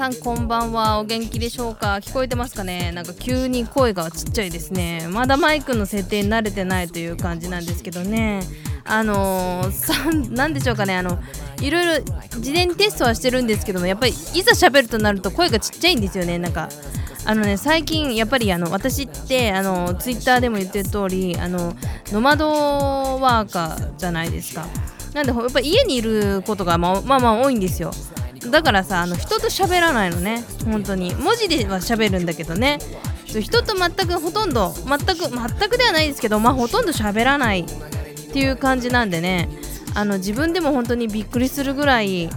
[0.00, 0.98] さんこんばんは。
[0.98, 1.96] お元気でしょうか？
[1.96, 2.90] 聞こえてますかね？
[2.90, 5.06] なんか急に声がちっちゃいですね。
[5.10, 8.40] まだマイクの設定に慣れてないという感じなんですけどね。
[8.86, 10.96] あのー、なんでしょうかね？
[10.96, 11.18] あの
[11.60, 12.04] いろいろ
[12.40, 16.38] 事前にテストはしてるんですけどもやっぱりいざ喋るとなると声がちっちゃいんですよね。
[16.38, 16.70] なんか
[17.26, 24.64] あのね最近やっぱりあの私ってあのツイッターでも言ってる通りあのノマドワーカーじゃないですか。
[25.12, 27.90] なんでやっぱ家にいることがままあまあ多いんですよ。
[28.48, 30.44] だからさあの人と喋らないのね。
[30.64, 31.14] 本当に。
[31.14, 32.78] 文字では喋るんだけどね。
[33.26, 37.60] 人と全くほとんど全く全くではないですけどまあほとんど喋らない。
[37.60, 39.48] っていう感じなんでね。
[39.94, 42.30] あの自分でも本当にびっくりするぐらい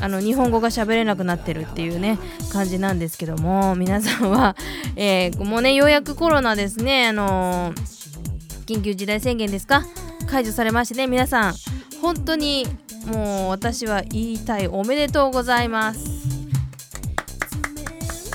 [0.00, 2.18] あの日本語が喋れなくなってるっていうね
[2.52, 4.56] 感じなんですけども皆さんは、
[4.96, 7.06] えー、もうねようやくコロナですね。
[7.08, 9.86] あのー、緊急事態宣言ですか？
[10.26, 11.54] 解除されましてね皆さん
[12.02, 12.66] 本当に
[13.06, 16.00] もう私は言いたいおめでとうございます。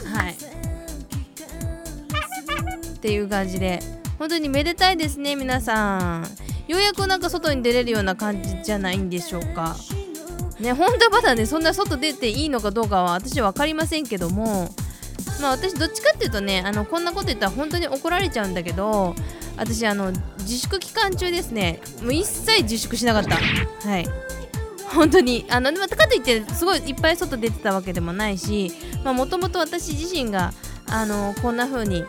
[0.06, 0.34] はい。
[2.94, 3.80] っていう感じで。
[4.18, 6.28] 本当にめでたいですね皆さん。
[6.68, 9.76] ようやくなんか外に出れるような感じじゃないんでしょうか。
[10.60, 14.70] ね本当はまだねそんな外出ていいのかどうかは私は分かりませんけども。
[15.42, 19.16] まあ私どっちかっていうとねあのこんなこと言ったら本当に怒られちゃうんだけど
[19.58, 23.38] 私あの自粛期間中ですねもう一切自粛しなかった。
[23.90, 24.06] はい。
[24.94, 25.46] 本当に。
[25.50, 28.72] あのでもかといってすごいいっぱい外出てたわけでもないし
[29.04, 30.54] もともと私自身が
[30.88, 32.04] あのこんな風に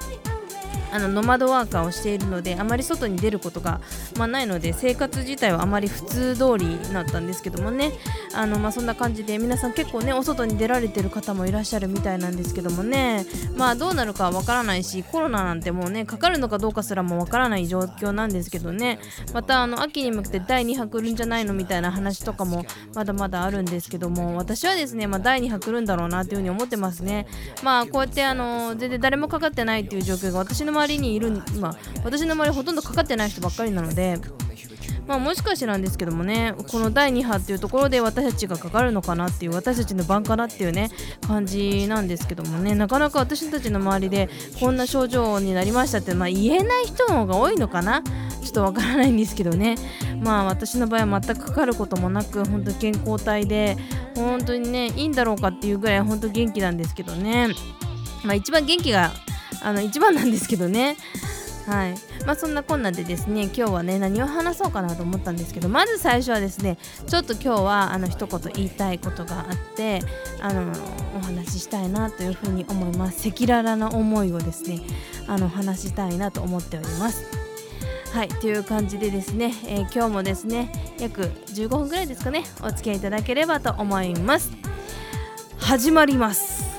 [0.92, 3.80] あのノマドワーカーをしているのであまり外に出ることが、
[4.19, 7.92] まあ、ないので生活自体はあまり普通通りになったんですけどもね。
[8.34, 13.26] あの、まあ、そんな感じで皆さん結構ねお外に出られてる方もいらっしゃるみたいなんですけどもね。
[13.56, 18.98] まあどうなるかわからないしコロナなんてもうねかかるのかどうかすらもわからない状況なんですけどね。
[19.32, 22.64] またあの秋に向けて第2波来るんじゃないのみたいな話とかも
[22.94, 27.26] まだまだあるんですけども私はですね、まあ、第2波来るんだろうなというふうに思ってますね。
[27.62, 34.19] まあこうやってあの全然誰もかかってないっていう状況が私の周周りにいる今私の周りほとんどかかってない人ばっかりなので
[35.06, 40.91] まあ、もしかしてなんですけどもねこの第2波っていうところで私たちがかかるのかなっていう私たちの番かなっていうね
[41.26, 44.28] 感じなんですけどもねなかなか私たちの周りで
[44.60, 48.03] こんな症状になりましたって、まあ、言えない人の方が多いのかな？
[48.43, 49.76] ちょっとわからないんですけどね。
[50.20, 53.76] まあ私の場合は全くかかることもなく本当健康体で
[54.14, 57.49] 本当にねいいんだろうかっていうぐらい本当元気なんですけどね。
[58.25, 59.10] まあ一番元気が
[59.62, 60.97] あの一番なんですけどね。
[61.67, 61.95] はい。
[62.27, 70.00] まあそんなこんなでですね今日はね何を話そうかなと思ったんですけどまず最初はですねちょっと今日はあの一言言いたいことがあって
[70.41, 70.73] あの
[71.17, 73.28] お話ししたいなというふうに思います。
[73.28, 74.81] 赤裸々な思いをですね
[75.28, 77.25] あの話したいなと思っております。
[78.12, 78.29] はい。
[78.29, 84.50] という感じでですね、えー、今日もですね約15分ぐらいですかねお付き合いいただければと思います。
[85.59, 86.72] 始まります。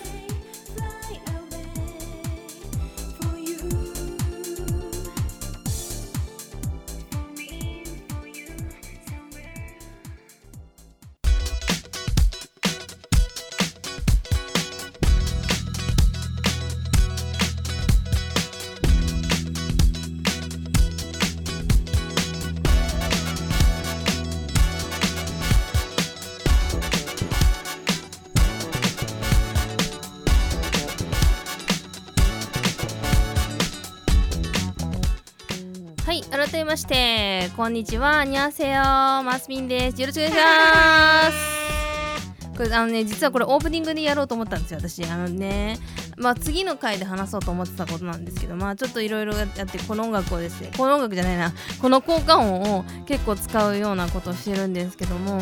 [36.06, 38.26] はい改めましてこんにちは。
[38.26, 38.82] にゃせよ
[39.24, 40.02] マスミンです。
[40.02, 42.58] よろしくお願いします。
[42.58, 44.80] これあのね実はこれオープニングでやろうと思ったんですよ。
[44.82, 45.80] 私あのね
[46.18, 51.54] まあ次の回で話そうと思ってたことなんですけどまあちょっといろいろやってこの音楽をですねこの音楽じゃないな。
[51.82, 55.42] この効果音を結構使うようなことをしてるんですけども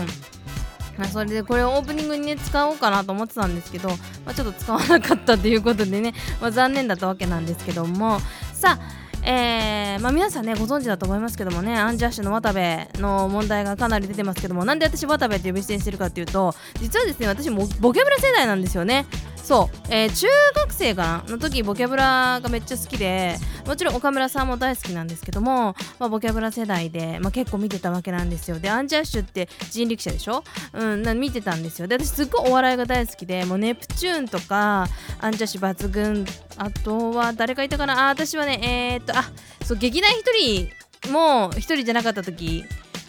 [0.99, 3.95] まあ、それでこれをオープニングにね使おうかなと思ってたんですけど、ま
[4.27, 8.19] あ、ちょっと使わなかったということでね、まあ、残念だったわけなんですけども。
[8.53, 12.59] さあえーまあ、皆さんねご存知だと思いますけどもねアンジャッシュの渡部
[12.99, 19.05] の問題がかなり出てますけどもなんで私渡部って呼び捨てにしてるかっていうと実はですね私もボキャブラ世代なんですよね。
[19.43, 28.59] そう、えー、中学生かなの時ボキャブラがめっちゃ好きでもちろん岡村さんも大好きなんですけども、まあ、ボキャブラ世代で、まあ、結構見てたわけなんですよ。
[28.59, 30.43] でアンジャッシュって人力車でしょ？
[30.73, 31.87] うんな見てたんですよ。
[31.87, 34.87] で私すっごいお笑いが大好きでもうネプチューンとか
[35.19, 36.25] アンジャッシュ抜群
[36.57, 38.05] あとは誰かいたかな？
[38.05, 38.59] あ私はね
[38.93, 39.23] えー、っとあ
[39.63, 40.69] そう劇団一
[41.03, 42.63] 人も一人じゃなかった時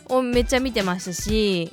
[0.09, 1.71] をめっちゃ見てましたし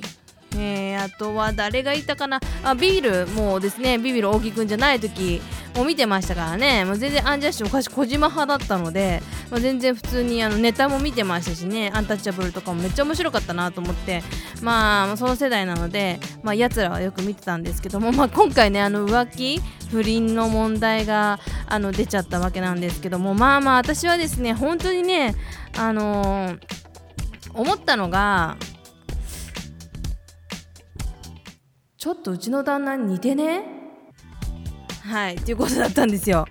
[0.56, 2.40] えー、あとは誰がいたかな？
[2.64, 5.40] あビビるもうですねビビる大木くんじゃない時
[5.76, 6.84] を見てましたからね。
[6.84, 11.90] もう全然アンジャッシュ私小島派だったので、まあ、全然普通にあのネタも見てましたしね。
[11.94, 14.22] アンタッチャブルとかもめっちゃ面白かったなと思って。
[14.62, 19.60] まあその世代なのでまあ奴らはよく見てたんですけども、 まあ、今回ねあの浮気
[19.90, 23.34] 不倫の問題があの出ちゃったわけなんですけども。
[23.34, 25.34] まあまあ私はですね本当にね
[25.78, 26.58] あのー、
[27.54, 28.56] 思ったのが
[32.00, 33.62] ちょっとうちの旦那に似てね？
[35.02, 36.46] はいっていうことだったんですよ。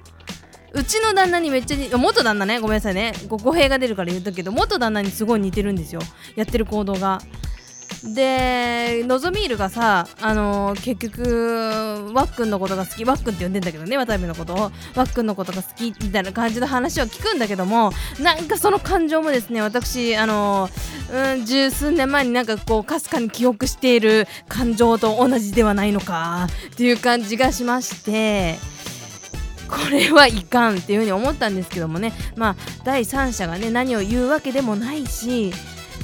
[0.74, 3.14] うちの旦那にめっちゃ元旦那ねごめんなさいね。
[3.28, 6.02] 語弊が出るから言ったけど元旦那にすごい似てるんですよ。
[6.36, 7.20] やってる行動が。
[8.04, 14.72] でのぞみーるがさあのー、結局わっくんのことが好きわっくんって呼んでんだけどね渡辺のことを。
[14.96, 28.58] わっくんのことが好きみたいな感じの話を聞くんだけどもなんかその感情もですね私あのー、うん十数年前になんかこうかすかに記憶している感情と同じではないのかっていう感じがしまして
[29.70, 32.12] これはいかんっていうふうに思ったんですけどもね。
[32.36, 35.54] まあ第三者がね何を言うわけでもないし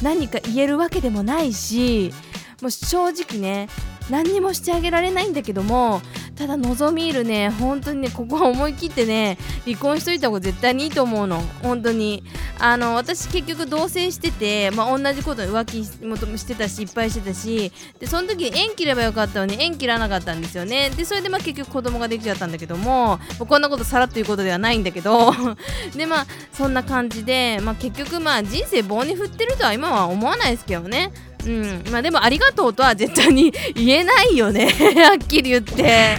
[0.01, 2.13] 何か言えるわけでもないし
[2.61, 3.69] もう正直ね
[4.09, 6.01] 何にもしてあげられないんだけども
[6.35, 11.39] ただ望みいるね本当にねここは思い切ってね離婚しといた方が絶対にいいと思うの。
[11.63, 12.23] 本当に。
[12.57, 20.89] あの私結局同棲してて、まあ、同じこと浮気もしてたしいっぱいしてたしでその時縁切ればよかったのに縁切らなかったんですよね。
[20.91, 25.33] でそれでまあ結局子供ができちゃったんだけどもこんなことさらっということではないんだけど。
[25.95, 31.11] でまあそんな感じで、まあ、結局まあ人生棒に振ってるとは今は思わないですけどね。
[31.45, 31.91] うん。
[31.91, 34.65] まあでもありがとうとは絶対に言えないよね。
[35.09, 36.17] はっきり言って。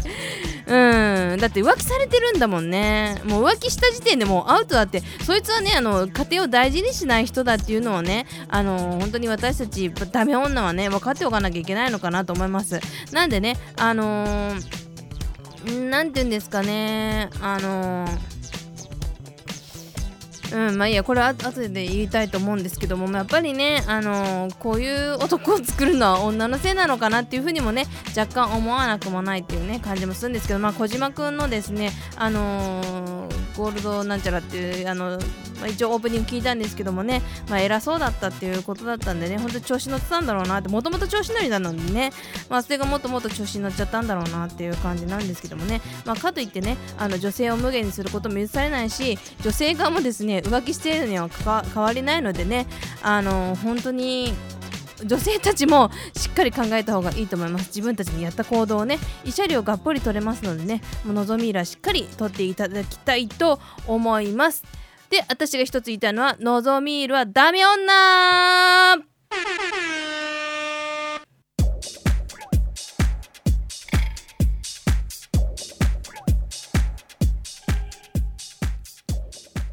[0.66, 1.38] うん。
[1.38, 3.20] だって浮気されてるんだもんね。
[3.24, 5.02] もう浮気した時点でもうアウトだって。
[5.24, 12.80] そいつはねあの家庭を大事にしない人だっていうのをねあの本当に私たちダメ女はね分かっておかなきゃいけないのかなと思います。
[13.12, 14.60] なんでねあのー、
[16.04, 18.35] て言うんですかねあのー
[20.52, 35.18] うんまあいいやこれは後で言いたいと思うんですけどもやっぱりねあのー、こういう男を作るのは女のせいなのかなっていうふうにもね若干思わなくもないっていうね感じもするんですけどまあ小島君のですねあのー、ゴールドなんちゃらっていうあの
[35.60, 42.12] まあ、一応オープニング聞いたんですけどもね、まあ、偉そうだったっていうことだったんでね、本当に調子乗ってたんだろうなって、もともと調子乗りなのにね、
[42.48, 52.66] まあ、それがもっともっと調子に乗っちゃったんだろうなっていう感じなんですけどもね、まあ、かといってね、あの女性を無限にすることも許されないし、女性側もですね、浮気しているには変わりないのでね、
[53.02, 54.34] あの本当に
[55.04, 57.66] 女性たちもしっかり考えた方がいいと思います。
[57.68, 64.64] 自分たちにやった行動をね慰謝料がっぽり取れますのでねもう望みらしっかり取っていただきたいと思います。
[65.10, 69.04] で私が一つ言いたいのはのぞみーるはダメ女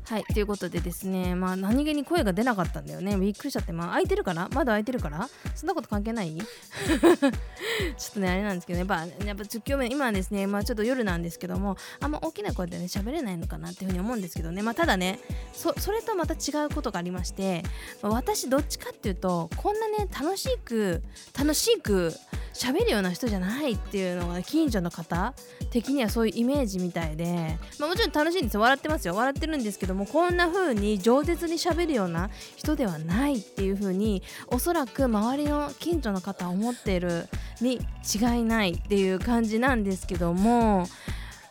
[0.06, 3.18] はい、ということでですね、まあ、何気に声が出なかったんだよね。
[3.18, 4.47] びっくりしちゃって、まあ、開いてるかな？
[4.53, 5.27] まだ開いてるから？
[5.56, 6.38] そんなこと関係ない？
[7.97, 15.19] ちょっとね、あれなんですけど、やっぱ、やっぱ今日今はですね、まあ、ちょっと夜なんですけども、あんま大きな声でね、喋れないのかなっていうふうに思うんですけどね、まあ、ただね、
[15.53, 17.63] それとまた違うことがありまして、
[18.01, 21.03] まあ、私、どっちかっていうと、こんなね、楽しく、
[21.37, 22.13] 楽しく、
[22.53, 25.33] 喋るような人じゃないっていうのが近所の方
[25.71, 28.61] 的にはそういうイメージみたいで、まあ、もちろん楽しいんですよ。
[28.61, 29.15] 笑ってますよ。
[29.15, 37.27] 笑ってるんですけどもこんな風に饒舌に喋るような人ではないっていう風におそらく周りの近所の方は思ってる
[37.61, 37.80] に
[38.13, 40.87] 違いないっていう感じなんですけども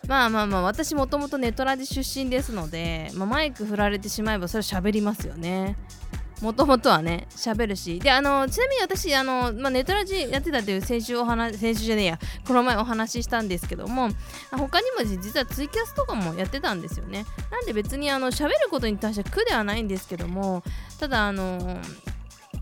[0.06, 5.76] まあまあまあ私もともとネトラジ出身ですので、まあ、マイク振られてしまえばそれ喋りますよね。
[6.42, 8.00] もともとはね喋るし。
[8.00, 14.08] であのちなみに私あの、まあ、ネトラジやってたっていう先週お話先週じゃねえやこの前お話ししたんですけども
[14.50, 17.24] 他にも実はツイキャスとかもやってたんですよね。
[17.52, 20.64] なんで別にあの喋ることに対して苦ではないんですけども
[20.98, 21.80] ただあの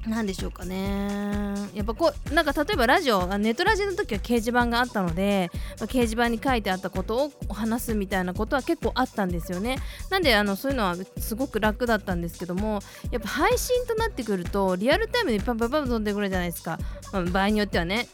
[0.08, 1.54] 何でしょうかね。
[1.74, 9.76] やっぱこうなんか例えばラジオネットラジオの時は掲示板があったので、まあ、掲示板に書いてあったことを話すみたいなことは結構あったんですよね。
[10.08, 12.80] なんであのそういうのはすごく楽だったんですけども
[13.10, 16.78] やっぱ配信となってくるとリアルタイムでパンパンパン飛んでくるじゃないですか、
[17.12, 18.08] まあ、場合によってはね。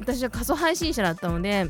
[0.00, 1.66] 私は仮想配信者だったので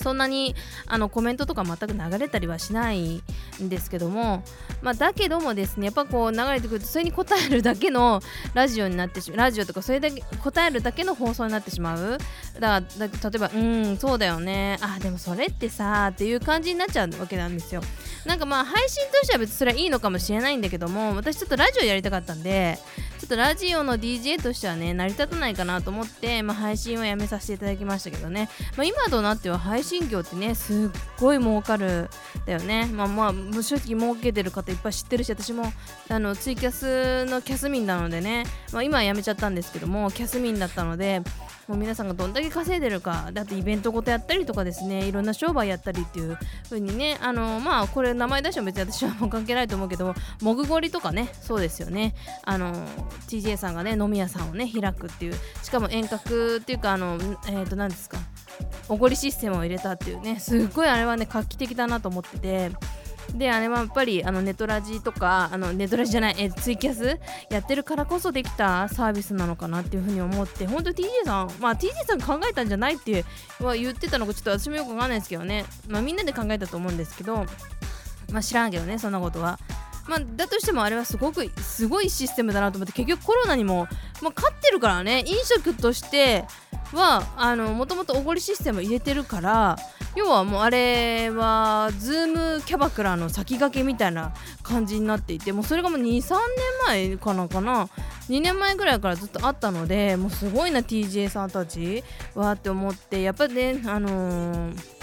[0.00, 0.54] そんなに
[0.86, 3.22] あのコメントとか全く流れたりはしない
[3.62, 4.42] んですけども、
[4.82, 8.20] まあ、だけどもですねやっぱこう流れてくるとそれに応えるだけの
[8.54, 12.18] ラジオになってしまうラジオとかそれだけ答えるだけの放送になってしまう。
[12.58, 14.78] だから例えばうんそうだよね。
[14.80, 17.82] あでもそれってさっていう感じになっちゃうわけなんですよ。
[18.24, 22.78] なんかまあ配信としては別にそれはいいのかもしれないんだけども私ちょっとラジオやりたかったんで
[23.26, 32.08] ちっとラジオの DJ としてはね成り立たないかなと思って、まあ、配信をやめさせていただきましたけどね、まあ、今となっては配信業ってねすっごい儲かる
[32.46, 32.86] だよね。
[32.86, 35.72] まあまあ正直儲けてる方いっぱい知ってるし私も
[36.08, 41.22] あのツイキャスのキャスミンなのでね、まあ、今はやめちゃったんですけどもキャスミンだったので
[41.68, 52.14] もう皆さんがどんだけ稼いでるかだってイベントごとやったりとかですねいろんな商売やったりっていう風にねあのまあこれ名前出しても別に私はもう関係ないと思うけどもぐごりとかねそうですよね。
[52.44, 52.72] あの
[53.28, 57.18] TJ さんがね飲み屋さんをね開くっていうしかも遠隔っていうかあの
[57.48, 58.18] えっ、ー、と何ですか
[58.88, 62.70] おごりシステムを入れたっていうねすっごいあれはね画期的だなと思ってて
[63.34, 67.18] であれはやっぱりあのネトラジとかあのネトラジじゃないえツイキャス
[67.50, 73.24] やってるからこそできたサービスなのかなっていうふうに思って本当 TJ さんまあ TJ さん考えたんじゃないって
[73.60, 77.46] は言ってたのかちょっと私もよくわかんないですけどねまあみんなで考えたと思うんですけど
[78.32, 79.58] まあ知らんけどねそんなことは。
[80.08, 83.88] まあ、だとしてもあれはすごくすごいシステムだなと思って結局コロナにも、
[84.22, 86.44] まあ、勝ってるからね飲食として
[86.92, 87.22] は
[87.56, 89.76] もともとおごりシステム入れてるから
[90.16, 94.32] 要はもうあれはズームキャバクラの先駆けみたいな
[94.62, 97.88] 感じになっていてもうそれがもう23年前かなかな
[98.28, 102.02] ？2年前ぐらいからずっとあったのでもうすごいな TJ さんたち
[102.34, 104.95] わって思ってやっぱりねあのー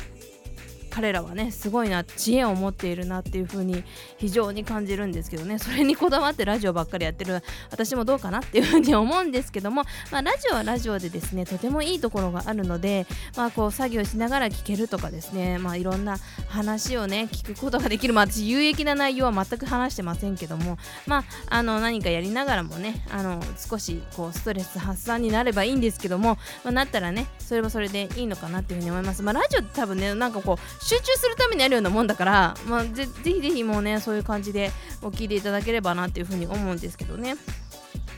[0.93, 3.83] 彼らはねすごいな知恵を持っているなっていう風に
[4.17, 29.23] 非常に感じるんですけどねそれにこだわってラジオばっかりやってる私もどうかなっていう風に思うんですけども、まあ、ラジオはラジオでですねとてもいいところがあるので、まあ、こう作業しながら聞けるとかですね、まあ、いろんな話をね聞くことができる、まあ、私有益な内容は全く話してませんけども、まあ、あの何かやりながらもねあの少しこうストレス発散になればいいんですけども、まあ、なったらねそれはそれでいいのかなっていうふうに思います。
[29.23, 34.71] まあ、ラジオって多分ねなんかこう集中するためにやるようなもんだから、まあ、ぜぜひぜひもうねそういう感じで
[35.01, 37.35] お聞いていただければなっていうふうに思うんですけどね。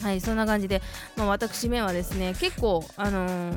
[0.02, 0.82] はいそんな感じで、
[1.16, 3.56] まあ、私めはですね結構あのー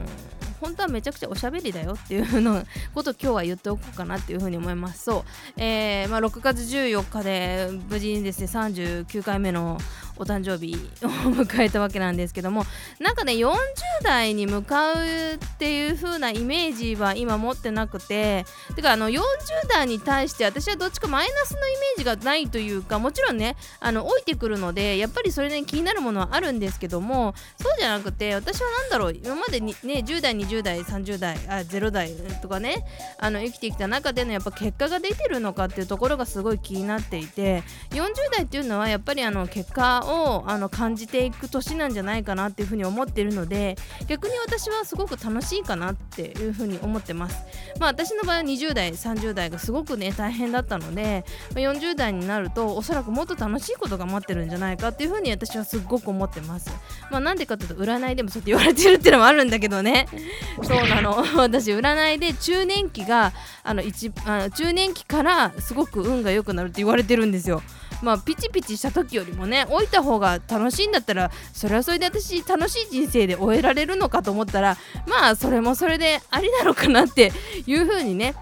[0.61, 5.05] 本当はめちゃくちゃおしゃべりだよっていうのことを今日は言っておこうかなっていうふうに思います。
[5.05, 5.25] そ
[5.57, 9.79] う、えーまあ、6月14日で無事にですね39回目の
[10.19, 10.75] お誕生日
[11.05, 12.65] を迎えたわけなんですけども
[12.99, 13.57] なんかね40
[14.03, 19.21] 代に向かうっていう風なイメージは今持ってなくててかあの40
[19.69, 32.11] 代に対して私はどっちかマイナスのイメージがないというかもちろんねあの置いてくるのでやっぱりそれで、ね、気になるものはあるんですけどもそうじゃなくて私は何だろう今までにね10代20代30代あ0代
[32.43, 32.85] とかね
[33.19, 43.76] あの生きてきた中でのやっぱ結果が出てるのかっていうところがすごい気になっていて40代っていうのはやっぱりあの結果をあの感じていく年なんじゃないかなっていうふうに思ってるので
[44.07, 47.37] 逆に私はすごく楽しいかなっていうふうに思ってます。
[47.79, 56.71] まあ、私の場合は20代30代がすごくね大変だったので、まあ、40代になるとおそらくもっと楽しいことが待ってるんじゃないかっていうふうに私はすっごく思ってます。
[57.11, 60.07] まあ、なんでかというと占いでもそうやって言われてるっていうのもあるんだけどね
[60.63, 63.33] そうなの私占いで中年期が
[63.63, 67.63] あの一あ中年期からすごく運が良くなるって言われてるんですよ。
[68.02, 74.76] まあピチピチした時よりもね置いた方が楽しいんだったらそれはそれで私楽しい人生で終えられるのかと思ったら
[75.07, 77.33] まあそれもそれでありなのかなって
[77.67, 78.35] いう風にね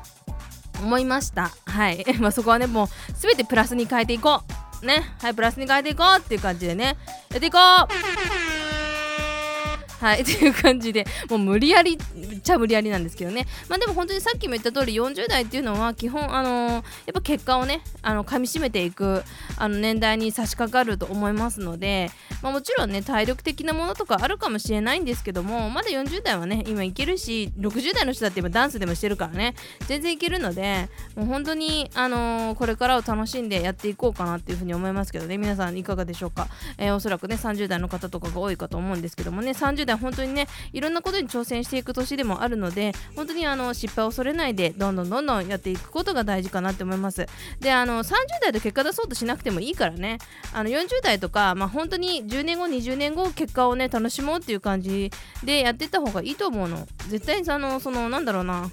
[0.83, 1.51] 思いました。
[1.65, 2.05] はい。
[2.21, 4.43] まあそこはねもう全てプラスに変えていこ
[4.83, 4.87] う。
[4.87, 5.15] ね。
[5.21, 6.97] はいプラスに変えていこうっていう感じでね。
[7.31, 8.56] やっていこう。
[10.01, 11.99] はいという感じでもう無理やり
[12.43, 13.47] ちゃ無理やりなんですけどね。
[13.69, 16.83] まあでも本当にさっきも言った通り40代っていうのは基本あのー、やっ
[17.15, 19.23] ぱ結果をねあの噛みしめていく
[19.57, 22.11] あの年代に差し掛かると思いますので、
[22.43, 29.55] まあ、もちろんね体力的なものとかあるかもしれないんですけどもまだ40代はね今いけるし60代の人だって今ダンスでもしてるからね
[29.87, 35.39] 全然いけるのでもう本当にあのー、これからを楽しんでやっていこうかなっていうふうに思いますけどね。
[35.39, 36.49] 皆さんいかがでしょうか、
[36.79, 47.27] えー、おそらくね30代の方とかが多いかと思うんですけどもね30代本当にねいろんなことに挑戦していく年でもあるので本当にあの失敗を恐れないでどんどんどんどんやっていくことが大事かなって思います。
[47.61, 48.13] であの30
[48.43, 50.19] 代で結果出そうとしなくてもいいからね
[50.53, 55.11] あの40代とか、まあ、本当に10年後20年後結果をね楽しもうっていう感じ
[55.45, 56.87] でやっていった方がいいと思うの。
[57.09, 58.71] 絶対にあのそのなんだろうな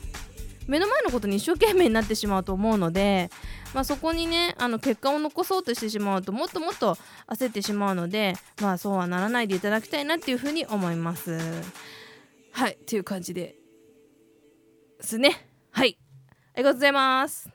[0.68, 3.30] 目の前のことに一生懸命になってしまうと思うので、
[3.74, 11.40] まあ、そこにねあの結果を残そうとしてしまうともっともっと焦ってしまうのでまあそうはならないでいただきたいなっていうふうに思います。
[12.52, 13.56] はいという感じで
[15.04, 15.48] ですね。
[15.72, 15.98] はい。
[16.56, 17.50] ありがとうございます。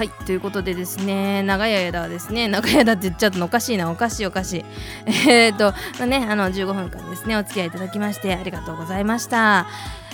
[0.00, 4.64] はいということでですね長い間ですね長い間って言っちゃうとおかしいなおかしいおかしい
[5.28, 5.74] え、っと
[6.06, 9.66] ねあの15分間ですねお付き合いいただきましてありがとうございました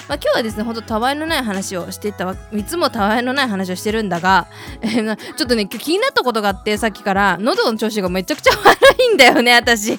[0.08, 4.46] まあ、今日はですね、ほんとたわいのない話をしてたわ、いつもたわいのない話をしてるんだが、
[4.80, 9.96] えー、ちょっとね、気になったことがあって、さっきから、喉の調子がめちゃくちゃ悪いんだよね、私。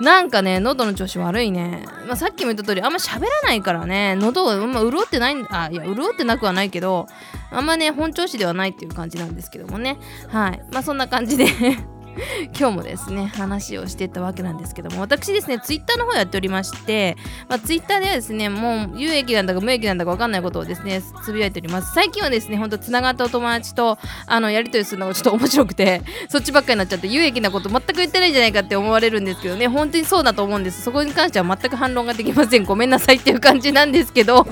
[0.00, 1.84] なんかね、喉の調子悪いね。
[2.06, 7.06] まあ、さっきも言った通り、あんま喋らないからね、喉があんま潤ってないあ、いや、潤ってなくはないけど、
[7.50, 9.98] あんまね、本調子ではないっていう感じなんですけどもね。
[10.28, 10.62] はい。
[10.70, 11.46] まあ、そんな感じで
[12.58, 17.16] 今日もですね話をしていったわけなんですけども私ですねツイッターの方やっておりまして、
[17.48, 21.92] まあ、ツイッターではですねもう有益なんだか無益なんだか分かんないことをですねつぶやいております。
[21.94, 30.82] 最近はですねほんとつながったお友達とあのやり取りするのがちょっと面白くて そっちばっかりになっちゃって有益なこと全く言ってないんじゃないかって思われるんですけどね本当にそうだと思うんです。
[30.82, 32.64] そこに関しては全く反論ができません。
[32.64, 34.46] ごめんなさいっていう感じなんですけど。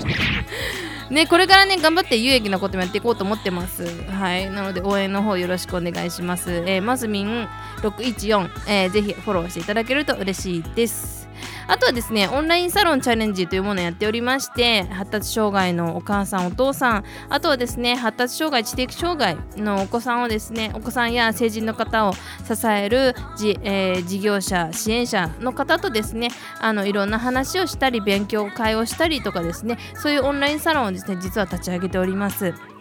[1.11, 3.87] ね、これからね、頑張って有益なこともやっていこうと思ってます。
[4.11, 4.51] はい。
[4.51, 6.53] なので、応援の方よろしくお願いします。
[6.67, 7.49] えー、まずみん
[7.83, 11.26] 614、えー、ぜひフォローしていただけると嬉しいです。
[11.69, 26.29] あとはですねオンラインサロンチャレンジというものをやっておりまして発達障害のお母さんお父さんあとはですね発達障害知的障害のお子さんをですねお子さんや成人の方を支えるじ、えー、事業者支援者の方とですね
[26.61, 32.76] あのいろんな話をしたり勉強会をしたりとかですねそういうオンラインサロンをですね実は立ち上げております。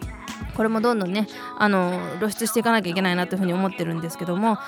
[0.54, 1.26] これもどんどんね
[1.58, 4.58] あの露出していかなきゃいけないなというふうに思ってるんですけども、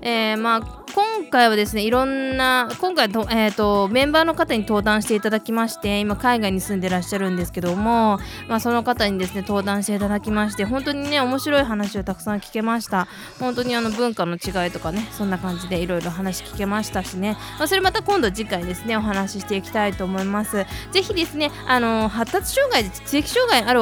[0.00, 0.60] えー、まあ
[0.94, 13.08] 今回はですねいろんな今回と,、えーと、メンバーの方に登壇していただきまして今海外に住んでらっしゃるんですけども、まあ、その方にですね登壇していただきまして本当にね面白い話をたくさん聞けました。
[13.40, 20.66] 本当にあの文化の違いとかねそんな感じでいろいろ話聞けましたしね、まあ、それまた今度次回ですねお話ししていきたいと思います。
[20.92, 23.80] ぜひですねあの発達障害で知的障害ある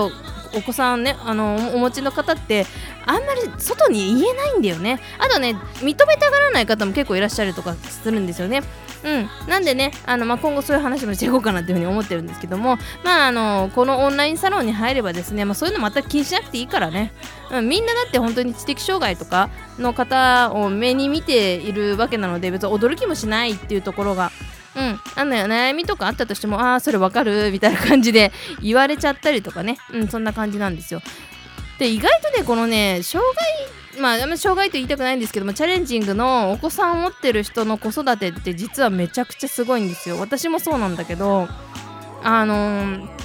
[0.55, 2.67] お子さんねあのお持ちの方って
[3.07, 5.01] あんまり外に言えないんだよね。
[5.19, 8.63] あとね認めたがらない方も結構いらっしゃるとかするんですよね。
[9.03, 9.29] うん。
[9.49, 17.13] なんでねあの、まあ、今後そういう話もしていこうかなっていうふうに思ってるんですけどもまああのこのオンラインサロンに入ればですね、まあ、そういうの全く気にしなくていいからね、
[17.51, 24.31] うん、みんなだって本当に知的障害とかの方を目に見ているわけなので別に驚きもしないっていうところが
[24.81, 31.03] うん、あの悩みとかあったとしても、ああ、それわかるみたいな感じで言われちゃったりとかね、うん、そんな感じなんですよ。
[31.79, 33.27] で、意外とね、このね、障
[33.95, 40.19] 害、まあ、あんま障害と言いたくないんですけども、チャレンジングのお子さんを持ってる人の子育てって実はめちゃくちゃすごいんですよ。
[40.19, 41.49] 私もそうなんだけど、
[42.23, 43.20] あのー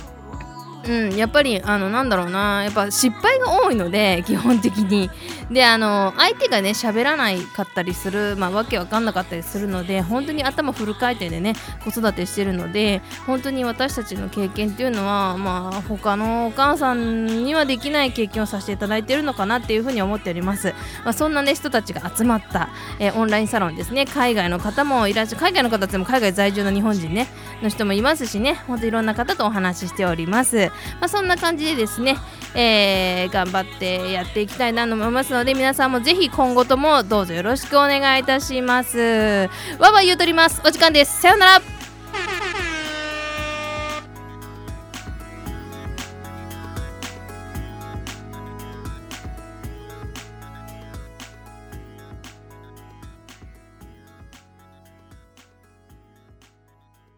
[0.88, 5.10] うん、やっぱりあのなんだろうなやっぱ失敗が多いので基本的に。
[5.52, 22.70] であの相手がね喋らないかったりする、まあ、わけわかんなかったりするので本当に頭フル回転でね子育てしてるので本当に私たちの経験っていうのはまあ他のお母さんにはできない経験をさせていただいてるのかなっていうふうに思っております、まあ、そんなね人たちが集まった、
[23.00, 24.06] えー、オンラインサロンですね。
[24.06, 25.42] 海外の方もいらっしゃる。
[25.42, 27.28] 海外の方っても海外在住の日本人ね。
[27.62, 28.56] の人もいますしね。
[28.68, 30.72] 本当いろんな方とお話ししております。
[31.00, 32.18] まあ、そんな感じでですね、
[32.54, 39.50] えー、頑張ってやっていきたいなと思いますので皆さんもぜひ今後ともどうぞよろしくお願いいたします。
[39.80, 40.62] わわ言うとります。
[40.66, 41.22] お時間です。
[41.22, 41.75] さようなら。